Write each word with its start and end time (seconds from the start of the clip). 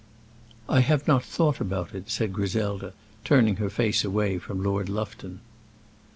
"I 0.67 0.79
have 0.79 1.07
not 1.07 1.23
thought 1.23 1.59
about 1.61 1.93
it," 1.93 2.09
said 2.09 2.33
Griselda, 2.33 2.93
turning 3.23 3.57
her 3.57 3.69
face 3.69 4.03
away 4.03 4.39
from 4.39 4.63
Lord 4.63 4.89
Lufton. 4.89 5.41